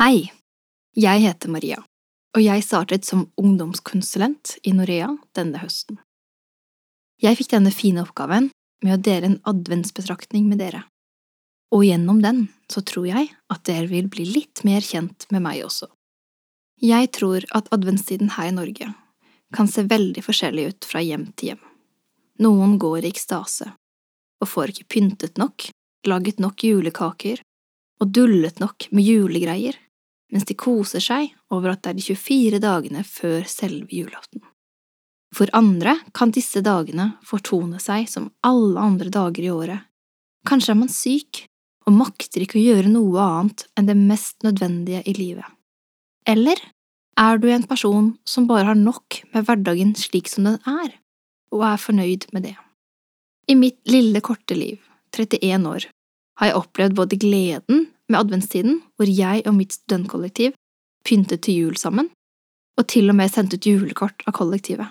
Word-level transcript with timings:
Hei, 0.00 0.30
jeg 0.96 1.20
heter 1.20 1.50
Maria, 1.52 1.82
og 2.32 2.40
jeg 2.40 2.62
startet 2.64 3.04
som 3.04 3.26
ungdomskonsulent 3.36 4.54
i 4.64 4.70
Norea 4.72 5.10
denne 5.36 5.60
høsten. 5.60 5.98
Jeg 7.20 7.36
fikk 7.36 7.50
denne 7.52 7.68
fine 7.68 8.00
oppgaven 8.06 8.46
med 8.80 8.94
å 8.94 9.02
dele 9.04 9.28
en 9.28 9.36
adventsbetraktning 9.52 10.46
med 10.48 10.62
dere, 10.62 10.80
og 11.68 11.84
gjennom 11.84 12.22
den 12.24 12.46
så 12.72 12.80
tror 12.80 13.10
jeg 13.10 13.28
at 13.52 13.60
dere 13.68 13.90
vil 13.90 14.08
bli 14.08 14.24
litt 14.24 14.62
mer 14.64 14.80
kjent 14.80 15.26
med 15.28 15.44
meg 15.44 15.66
også. 15.66 15.90
Jeg 16.80 17.12
tror 17.18 17.44
at 17.52 17.68
adventstiden 17.76 18.32
her 18.38 18.48
i 18.48 18.56
Norge 18.56 18.88
kan 19.52 19.68
se 19.68 19.84
veldig 19.84 20.24
forskjellig 20.24 20.66
ut 20.70 20.90
fra 20.94 21.04
hjem 21.04 21.28
til 21.34 21.52
hjem. 21.52 21.62
Noen 22.40 22.78
går 22.80 23.04
i 23.04 23.12
ekstase 23.12 23.68
og 24.40 24.48
får 24.48 24.72
ikke 24.72 24.88
pyntet 24.96 25.36
nok, 25.36 25.68
laget 26.08 26.40
nok 26.40 26.64
julekaker 26.70 27.44
og 28.00 28.16
dullet 28.16 28.64
nok 28.64 28.88
med 28.96 29.04
julegreier, 29.04 29.76
mens 30.30 30.46
de 30.48 30.56
koser 30.58 31.02
seg 31.02 31.34
over 31.50 31.72
at 31.72 31.82
det 31.84 31.92
er 31.92 31.98
de 31.98 32.06
24 32.06 32.62
dagene 32.62 33.04
før 33.06 33.44
selve 33.50 33.90
julaften. 33.90 34.42
For 35.34 35.50
andre 35.54 35.96
kan 36.16 36.32
disse 36.34 36.62
dagene 36.64 37.12
fortone 37.26 37.78
seg 37.82 38.08
som 38.10 38.30
alle 38.46 38.82
andre 38.82 39.12
dager 39.14 39.46
i 39.46 39.52
året. 39.52 39.86
Kanskje 40.48 40.74
er 40.74 40.80
man 40.80 40.90
syk 40.90 41.44
og 41.86 41.96
makter 41.96 42.44
ikke 42.44 42.58
å 42.58 42.64
gjøre 42.64 42.90
noe 42.90 43.22
annet 43.22 43.66
enn 43.78 43.88
det 43.90 43.98
mest 43.98 44.40
nødvendige 44.46 45.02
i 45.06 45.14
livet. 45.16 45.46
Eller 46.28 46.58
er 47.20 47.38
du 47.38 47.48
en 47.50 47.66
person 47.68 48.12
som 48.28 48.48
bare 48.48 48.70
har 48.70 48.78
nok 48.78 49.22
med 49.34 49.46
hverdagen 49.46 49.94
slik 49.98 50.28
som 50.30 50.46
den 50.48 50.58
er, 50.68 50.92
og 51.54 51.64
er 51.66 51.80
fornøyd 51.80 52.28
med 52.34 52.46
det? 52.48 52.56
I 53.50 53.56
mitt 53.58 53.80
lille, 53.90 54.22
korte 54.22 54.54
liv, 54.54 54.78
31 55.16 55.66
år, 55.66 55.86
har 56.38 56.50
jeg 56.50 56.58
opplevd 56.60 56.96
både 56.96 57.18
gleden 57.20 57.88
med 58.10 58.20
adventstiden, 58.20 58.80
hvor 58.98 59.08
jeg 59.08 59.46
og 59.46 59.56
mitt 59.56 59.76
studentkollektiv 59.78 60.56
pyntet 61.06 61.44
til 61.46 61.62
jul 61.64 61.78
sammen, 61.80 62.10
og 62.78 62.88
til 62.90 63.10
og 63.12 63.16
med 63.16 63.32
sendte 63.32 63.58
ut 63.58 63.68
julekort 63.68 64.24
av 64.26 64.34
kollektivet. 64.36 64.88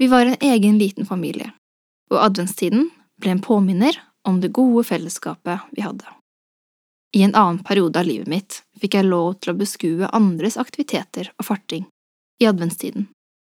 Vi 0.00 0.08
var 0.08 0.26
en 0.26 0.40
egen 0.40 0.78
liten 0.80 1.06
familie, 1.08 1.52
og 2.12 2.22
adventstiden 2.24 2.88
ble 3.20 3.34
en 3.34 3.44
påminner 3.44 3.98
om 4.28 4.40
det 4.40 4.52
gode 4.56 4.84
fellesskapet 4.88 5.68
vi 5.76 5.84
hadde. 5.84 6.06
I 7.16 7.24
en 7.26 7.34
annen 7.34 7.58
periode 7.66 7.98
av 7.98 8.06
livet 8.06 8.30
mitt 8.30 8.60
fikk 8.80 8.94
jeg 8.96 9.08
lov 9.08 9.40
til 9.40 9.52
å 9.52 9.58
beskue 9.58 10.10
andres 10.14 10.56
aktiviteter 10.60 11.32
og 11.38 11.48
farting 11.48 11.88
i 12.40 12.46
adventstiden, 12.46 13.08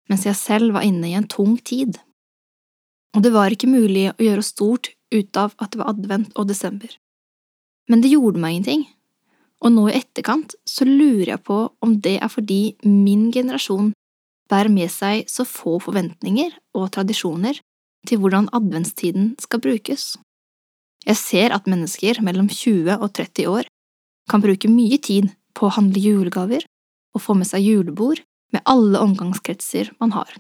mens 0.09 0.25
jeg 0.25 0.40
selv 0.40 0.78
var 0.78 0.88
inne 0.88 1.12
i 1.12 1.18
en 1.20 1.28
tung 1.28 1.58
tid. 1.58 2.00
Og 3.16 3.25
det 3.25 3.34
var 3.36 3.52
ikke 3.52 3.70
mulig 3.70 4.08
å 4.14 4.23
gjøre 4.23 4.46
stort 4.46 4.94
ut 5.12 5.38
av 5.38 5.53
at 5.59 5.73
det 5.73 5.81
var 5.81 5.92
advent 5.92 6.31
og 6.40 6.48
desember. 6.48 6.94
Men 7.92 8.03
det 8.03 8.14
gjorde 8.14 8.39
meg 8.39 8.56
ingenting, 8.56 8.86
og 9.61 9.73
nå 9.75 9.89
i 9.89 9.97
etterkant 10.00 10.56
så 10.67 10.88
lurer 10.88 11.34
jeg 11.34 11.44
på 11.44 11.58
om 11.84 11.97
det 12.06 12.17
er 12.23 12.31
fordi 12.31 12.78
min 12.88 13.28
generasjon 13.36 13.92
bærer 14.52 14.72
med 14.72 14.92
seg 14.92 15.28
så 15.31 15.44
få 15.47 15.78
forventninger 15.84 16.56
og 16.78 16.89
tradisjoner 16.95 17.59
til 18.08 18.22
hvordan 18.22 18.50
adventstiden 18.56 19.34
skal 19.44 19.62
brukes. 19.64 20.16
Jeg 21.06 21.17
ser 21.17 21.53
at 21.56 21.67
mennesker 21.69 22.22
mellom 22.25 22.47
20 22.50 22.97
og 22.97 23.09
30 23.17 23.52
år 23.52 23.69
kan 24.30 24.44
bruke 24.44 24.72
mye 24.72 24.97
tid 25.02 25.31
på 25.58 25.67
å 25.67 25.75
handle 25.75 26.02
julegaver 26.02 26.66
og 27.16 27.23
få 27.25 27.36
med 27.38 27.50
seg 27.50 27.66
julebord 27.66 28.23
med 28.56 28.64
alle 28.69 29.02
omgangskretser 29.03 29.92
man 30.00 30.14
har. 30.16 30.31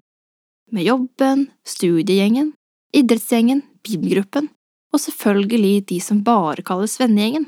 Med 0.71 0.87
jobben, 0.87 1.49
studiegjengen, 1.67 2.53
idrettsgjengen, 2.95 3.63
bibelgruppen 3.83 4.49
og 4.91 4.99
selvfølgelig 4.99 5.87
de 5.91 5.99
som 6.03 6.23
bare 6.23 6.63
kalles 6.67 6.97
vennegjengen. 6.99 7.47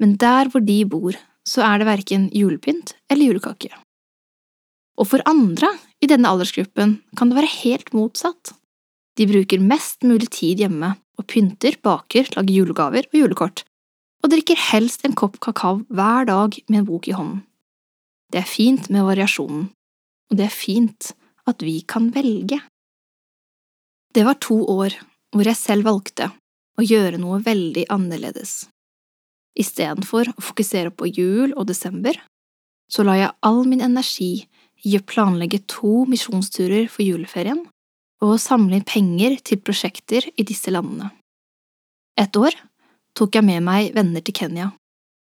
Men 0.00 0.16
der 0.20 0.50
hvor 0.50 0.64
de 0.64 0.82
bor, 0.88 1.16
så 1.46 1.64
er 1.64 1.80
det 1.80 1.88
verken 1.88 2.28
julepynt 2.34 2.94
eller 3.10 3.30
julekake. 3.30 3.70
Og 4.98 5.08
for 5.10 5.24
andre 5.28 5.70
i 6.02 6.08
denne 6.10 6.30
aldersgruppen 6.30 6.98
kan 7.18 7.30
det 7.30 7.38
være 7.38 7.54
helt 7.62 7.92
motsatt. 7.96 8.54
De 9.18 9.26
bruker 9.30 9.62
mest 9.62 10.02
mulig 10.06 10.30
tid 10.34 10.62
hjemme 10.62 10.94
og 11.18 11.26
pynter, 11.30 11.76
baker, 11.82 12.26
lager 12.34 12.54
julegaver 12.54 13.06
og 13.06 13.18
julekort, 13.18 13.62
og 14.24 14.32
drikker 14.32 14.58
helst 14.72 15.04
en 15.06 15.14
kopp 15.14 15.38
kakao 15.42 15.84
hver 15.92 16.26
dag 16.30 16.56
med 16.68 16.80
en 16.80 16.88
bok 16.88 17.08
i 17.08 17.14
hånden. 17.14 17.42
Det 18.32 18.40
er 18.40 18.50
fint 18.50 18.88
med 18.90 19.06
variasjonen, 19.06 19.68
og 20.30 20.38
det 20.38 20.48
er 20.48 20.54
fint 20.54 21.12
at 21.46 21.62
vi 21.62 21.80
kan 21.86 22.08
velge. 22.14 22.58
Det 24.14 24.24
var 24.26 24.40
to 24.42 24.56
år 24.70 24.96
hvor 25.34 25.48
jeg 25.48 25.58
selv 25.58 25.88
valgte 25.88 26.30
å 26.78 26.84
gjøre 26.86 27.18
noe 27.18 27.40
veldig 27.42 27.88
annerledes. 27.92 28.64
Istedenfor 29.58 30.32
å 30.34 30.42
fokusere 30.42 30.90
på 30.94 31.10
jul 31.10 31.54
og 31.54 31.66
desember, 31.70 32.16
så 32.90 33.04
la 33.06 33.16
jeg 33.18 33.34
all 33.46 33.62
min 33.66 33.82
energi 33.82 34.46
i 34.84 34.96
å 34.98 35.04
planlegge 35.06 35.62
to 35.70 36.04
misjonsturer 36.10 36.88
for 36.90 37.06
juleferien 37.06 37.64
og 38.22 38.34
å 38.34 38.40
samle 38.40 38.78
inn 38.78 38.86
penger 38.86 39.38
til 39.42 39.60
prosjekter 39.62 40.26
i 40.34 40.46
disse 40.46 40.72
landene. 40.72 41.10
Et 42.20 42.36
år 42.38 42.54
tok 43.18 43.34
jeg 43.34 43.46
med 43.46 43.64
meg 43.66 43.94
venner 43.96 44.22
til 44.22 44.36
Kenya, 44.36 44.70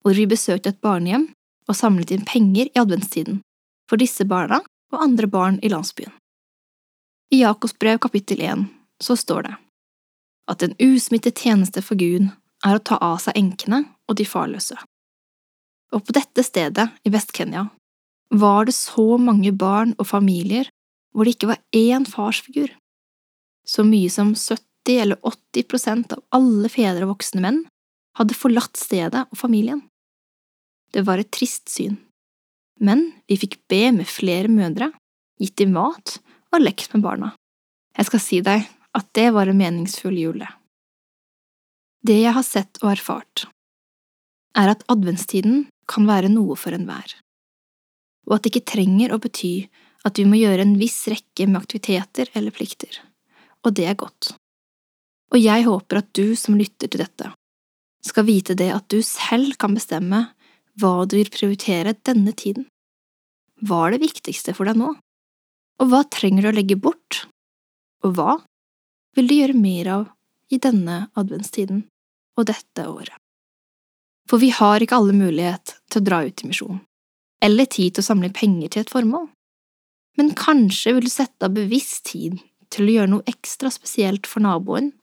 hvor 0.03 0.17
vi 0.17 0.27
besøkte 0.29 0.73
et 0.73 0.81
barnehjem 0.85 1.29
og 1.65 1.77
samlet 1.77 2.13
inn 2.13 2.25
penger 2.27 2.69
i 2.69 2.81
adventstiden 2.81 3.41
for 3.89 4.01
disse 4.01 4.25
barna 4.29 4.61
og 4.93 5.01
andre 5.01 5.29
barn 5.29 5.59
i 5.65 5.71
landsbyen. 5.73 6.13
I 7.33 7.41
Jakobs 7.41 7.73
brev 7.81 7.97
kapittel 8.05 8.43
1 8.45 8.67
så 9.01 9.17
står 9.17 9.47
det 9.47 9.55
at 10.51 10.63
en 10.63 10.75
usmittet 10.81 11.41
tjeneste 11.41 11.81
for 11.85 11.97
Gud 11.99 12.29
er 12.65 12.77
å 12.77 12.83
ta 12.83 12.97
av 13.01 13.17
seg 13.23 13.37
enkene 13.37 13.83
og 14.09 14.17
de 14.19 14.27
farløse. 14.27 14.77
Og 15.93 16.03
på 16.05 16.15
dette 16.17 16.43
stedet 16.45 16.89
i 17.05 17.11
Vest-Kenya 17.13 17.67
var 18.35 18.67
det 18.67 18.75
så 18.77 19.17
mange 19.21 19.53
barn 19.55 19.93
og 19.99 20.09
familier 20.09 20.69
hvor 21.15 21.25
det 21.25 21.37
ikke 21.37 21.53
var 21.53 21.61
én 21.75 22.07
farsfigur. 22.09 22.71
Så 23.65 23.85
mye 23.87 24.11
som 24.11 24.33
70 24.35 25.01
eller 25.01 25.19
80 25.23 25.69
prosent 25.69 26.13
av 26.13 26.23
alle 26.35 26.69
fedre 26.69 27.05
og 27.07 27.15
voksne 27.15 27.43
menn 27.45 27.61
hadde 28.19 28.37
forlatt 28.37 28.77
stedet 28.79 29.25
og 29.25 29.39
familien. 29.39 29.81
Det 30.93 31.05
var 31.07 31.19
et 31.19 31.31
trist 31.33 31.71
syn, 31.71 31.97
men 32.79 33.09
vi 33.29 33.39
fikk 33.39 33.57
be 33.71 33.89
med 33.95 34.07
flere 34.07 34.51
mødre, 34.51 34.91
gitt 35.41 35.57
dem 35.59 35.73
mat 35.75 36.17
og 36.53 36.61
lekt 36.63 36.93
med 36.93 37.03
barna. 37.03 37.33
Jeg 37.95 38.09
skal 38.09 38.23
si 38.23 38.39
deg 38.43 38.67
at 38.95 39.07
det 39.17 39.29
var 39.35 39.51
en 39.51 39.59
meningsfull 39.59 40.17
jule. 40.17 40.47
Det 42.05 42.17
jeg 42.21 42.35
har 42.37 42.45
sett 42.45 42.79
og 42.83 42.93
erfart, 42.93 43.47
er 44.55 44.71
at 44.71 44.85
adventstiden 44.91 45.65
kan 45.89 46.07
være 46.07 46.31
noe 46.31 46.55
for 46.59 46.75
enhver, 46.75 47.17
og 48.29 48.37
at 48.37 48.45
det 48.45 48.53
ikke 48.53 48.71
trenger 48.75 49.13
å 49.13 49.21
bety 49.21 49.67
at 50.05 50.21
vi 50.21 50.25
må 50.29 50.39
gjøre 50.39 50.63
en 50.65 50.77
viss 50.79 50.99
rekke 51.11 51.47
med 51.49 51.59
aktiviteter 51.63 52.31
eller 52.37 52.53
plikter, 52.55 53.01
og 53.65 53.75
det 53.77 53.89
er 53.89 53.99
godt. 53.99 54.35
Og 55.33 55.41
jeg 55.41 55.65
håper 55.65 55.99
at 55.99 56.13
du 56.15 56.37
som 56.39 56.57
lytter 56.57 56.87
til 56.87 57.01
dette, 57.01 57.31
skal 58.05 58.27
vite 58.27 58.53
det 58.57 58.69
at 58.71 58.85
du 58.93 59.01
selv 59.05 59.57
kan 59.61 59.73
bestemme 59.75 60.27
hva 60.79 60.93
du 61.09 61.17
vil 61.17 61.31
prioritere 61.33 61.95
denne 62.05 62.35
tiden. 62.37 62.67
Hva 63.65 63.85
er 63.87 63.95
det 63.95 64.05
viktigste 64.05 64.53
for 64.53 64.69
deg 64.69 64.77
nå? 64.77 64.91
Og 65.81 65.89
hva 65.91 66.03
trenger 66.11 66.45
du 66.45 66.51
å 66.51 66.55
legge 66.55 66.77
bort? 66.79 67.25
Og 68.05 68.13
hva 68.15 68.37
vil 69.15 69.29
du 69.29 69.35
gjøre 69.37 69.57
mer 69.57 69.91
av 69.91 70.07
i 70.51 70.59
denne 70.61 71.05
adventstiden 71.17 71.85
og 72.37 72.49
dette 72.49 72.87
året? 72.87 73.15
For 74.29 74.41
vi 74.41 74.49
har 74.53 74.81
ikke 74.81 74.97
alle 74.97 75.13
mulighet 75.15 75.77
til 75.91 76.01
å 76.01 76.05
dra 76.05 76.23
ut 76.25 76.41
i 76.41 76.49
misjon, 76.49 76.81
eller 77.45 77.69
tid 77.69 77.95
til 77.95 78.03
å 78.03 78.09
samle 78.09 78.33
penger 78.33 78.73
til 78.73 78.85
et 78.85 78.93
formål 78.93 79.29
men 80.15 80.31
kanskje 80.35 80.95
vil 80.95 81.07
du 81.07 81.11
sette 81.11 81.47
av 81.47 81.55
bevisst 81.55 82.05
tid 82.11 82.39
til 82.73 82.87
å 82.87 82.95
gjøre 82.95 83.11
noe 83.11 83.27
ekstra 83.29 83.71
spesielt 83.73 84.27
for 84.29 84.43
naboen 84.45 84.93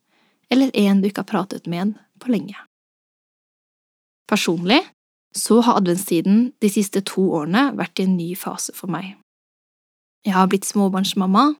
eller 0.52 0.72
en 0.76 1.00
du 1.00 1.08
ikke 1.08 1.24
har 1.24 1.32
pratet 1.32 1.68
med 1.70 1.94
på 2.20 2.32
lenge. 2.32 2.56
Personlig 4.28 4.80
så 5.36 5.60
har 5.64 5.80
adventstiden 5.80 6.50
de 6.60 6.70
siste 6.72 7.00
to 7.08 7.24
årene 7.38 7.70
vært 7.76 8.00
i 8.00 8.06
en 8.06 8.16
ny 8.18 8.32
fase 8.36 8.74
for 8.76 8.92
meg. 8.92 9.14
Jeg 10.24 10.36
har 10.36 10.48
blitt 10.48 10.68
småbarnsmamma 10.68 11.52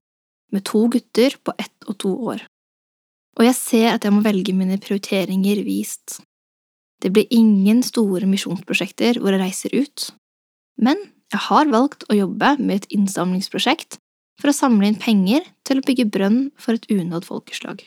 med 0.53 0.65
to 0.69 0.85
gutter 0.93 1.35
på 1.43 1.55
ett 1.57 1.89
og 1.89 1.97
to 2.03 2.13
år, 2.33 2.43
og 3.39 3.47
jeg 3.47 3.57
ser 3.57 3.89
at 3.93 4.05
jeg 4.05 4.13
må 4.13 4.21
velge 4.25 4.53
mine 4.55 4.77
prioriteringer 4.81 5.63
vist. 5.65 6.19
Det 7.01 7.11
blir 7.11 7.31
ingen 7.33 7.81
store 7.83 8.29
misjonsprosjekter 8.29 9.19
hvor 9.19 9.33
jeg 9.33 9.41
reiser 9.41 9.73
ut, 9.75 10.11
men 10.79 10.99
jeg 11.33 11.41
har 11.47 11.71
valgt 11.73 12.05
å 12.09 12.17
jobbe 12.17 12.53
med 12.61 12.83
et 12.83 12.93
innsamlingsprosjekt 12.93 13.97
for 14.41 14.51
å 14.51 14.55
samle 14.55 14.89
inn 14.89 14.99
penger 15.01 15.45
til 15.65 15.79
å 15.79 15.85
bygge 15.85 16.07
brønn 16.13 16.39
for 16.59 16.77
et 16.77 16.87
unådd 16.93 17.25
folkeslag. 17.25 17.81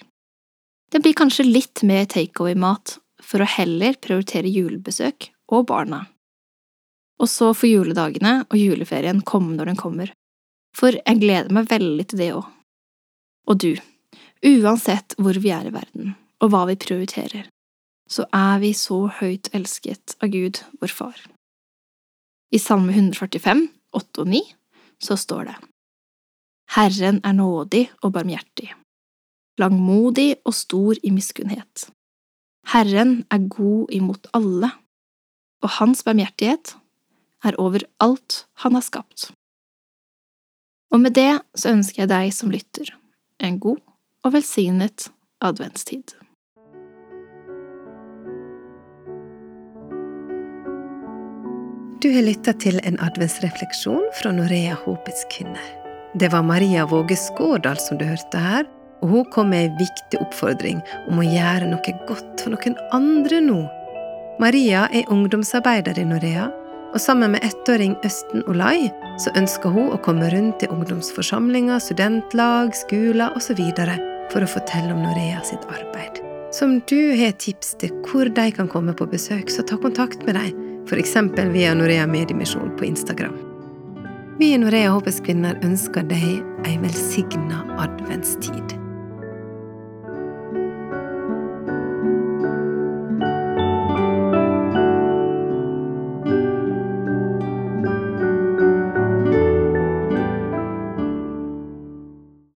Det 0.90 1.02
blir 1.02 1.16
kanskje 1.18 1.46
litt 1.46 1.82
mer 1.86 2.06
takeaway-mat 2.10 2.98
for 3.22 3.42
å 3.42 3.48
heller 3.56 3.96
prioritere 4.02 4.50
julebesøk 4.50 5.30
og 5.54 5.66
barna. 5.70 6.04
Og 7.22 7.30
så 7.30 7.52
får 7.56 7.70
juledagene 7.70 8.34
og 8.44 8.58
juleferien 8.60 9.22
komme 9.26 9.56
når 9.56 9.72
den 9.72 9.80
kommer, 9.80 10.12
for 10.76 10.94
jeg 10.98 11.22
gleder 11.22 11.54
meg 11.54 11.70
veldig 11.70 12.06
til 12.10 12.22
det 12.22 12.30
òg. 12.36 12.55
Og 13.46 13.60
du, 13.62 13.72
uansett 14.42 15.14
hvor 15.18 15.38
vi 15.42 15.52
er 15.54 15.68
i 15.68 15.74
verden 15.74 16.14
og 16.42 16.52
hva 16.52 16.64
vi 16.68 16.76
prioriterer, 16.80 17.46
så 18.10 18.26
er 18.34 18.60
vi 18.62 18.72
så 18.76 19.06
høyt 19.20 19.50
elsket 19.56 20.16
av 20.22 20.30
Gud, 20.34 20.60
vår 20.80 20.92
Far. 20.92 21.18
I 22.54 22.60
Salme 22.62 22.94
145, 22.94 23.66
8 23.96 24.22
og 24.22 24.30
9, 24.30 24.42
så 25.02 25.16
står 25.18 25.48
det 25.50 25.56
Herren 26.76 27.20
er 27.26 27.34
nådig 27.38 27.84
og 28.02 28.12
barmhjertig, 28.16 28.72
langmodig 29.60 30.34
og 30.44 30.54
stor 30.54 30.98
i 31.02 31.12
miskunnhet. 31.14 31.88
Herren 32.72 33.20
er 33.30 33.46
god 33.50 33.94
imot 33.94 34.26
alle, 34.34 34.72
og 35.62 35.74
hans 35.78 36.02
barmhjertighet 36.06 36.74
er 37.46 37.58
over 37.62 37.86
alt 38.02 38.44
han 38.62 38.74
har 38.74 38.84
skapt. 38.84 39.30
Og 40.90 41.02
med 41.02 41.14
det 41.18 41.32
så 41.54 41.72
ønsker 41.74 42.02
jeg 42.02 42.10
deg 42.10 42.34
som 42.34 42.50
lytter, 42.50 42.90
en 43.42 43.58
god 43.58 43.82
og 44.24 44.32
velsignet 44.34 45.08
adventstid. 45.44 46.14
Du 52.02 52.12
har 52.12 52.22
lytta 52.22 52.52
til 52.60 52.78
en 52.86 52.98
adventsrefleksjon 53.02 54.04
fra 54.18 54.30
Norea 54.36 54.76
Håpets 54.84 55.24
kvinner. 55.32 55.64
Det 56.14 56.28
var 56.32 56.44
Maria 56.46 56.84
Våge 56.86 57.16
Skårdal 57.18 57.80
som 57.82 57.98
du 57.98 58.04
hørte 58.06 58.40
her, 58.40 58.68
og 59.02 59.10
hun 59.10 59.24
kom 59.32 59.50
med 59.52 59.64
ei 59.64 59.72
viktig 59.80 60.20
oppfordring 60.22 60.78
om 61.10 61.20
å 61.20 61.26
gjøre 61.26 61.68
noe 61.72 61.96
godt 62.08 62.44
for 62.44 62.54
noen 62.54 62.76
andre 62.96 63.40
nå. 63.44 63.58
Maria 64.40 64.86
er 64.92 65.10
ungdomsarbeider 65.12 65.98
i 65.98 66.06
Norea, 66.08 66.46
og 66.92 67.00
sammen 67.02 67.34
med 67.34 67.44
ettåring 67.44 67.96
Østen 68.06 68.44
Olai 68.50 68.90
så 69.22 69.32
ønsker 69.38 69.72
hun 69.74 69.90
å 69.94 70.00
komme 70.04 70.28
rundt 70.32 70.60
til 70.62 70.72
ungdomsforsamlinger, 70.74 71.80
studentlag, 71.82 72.74
skoler 72.76 73.34
osv. 73.36 73.60
for 74.32 74.42
å 74.42 74.50
fortelle 74.50 74.92
om 74.94 75.02
Norea 75.02 75.42
sitt 75.44 75.64
arbeid. 75.70 76.22
Så 76.52 76.64
om 76.64 76.78
du 76.88 77.16
har 77.18 77.32
tips 77.32 77.74
til 77.80 77.92
hvor 78.06 78.28
de 78.28 78.50
kan 78.52 78.68
komme 78.68 78.94
på 78.96 79.06
besøk, 79.10 79.50
så 79.50 79.62
ta 79.62 79.76
kontakt 79.76 80.24
med 80.26 80.38
dem, 80.38 80.64
f.eks. 80.88 81.16
via 81.52 81.74
Norea 81.74 82.06
Mediemisjon 82.06 82.76
på 82.78 82.84
Instagram. 82.84 83.36
Vi 84.38 84.52
i 84.54 84.58
Norea 84.58 84.90
Håpets 84.92 85.20
Kvinner 85.24 85.58
ønsker 85.64 86.04
deg 86.06 86.42
ei 86.68 86.78
velsigna 86.82 87.64
adventstid. 87.80 88.85